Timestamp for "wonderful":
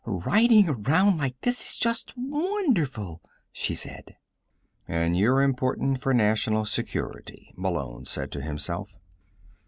2.17-3.21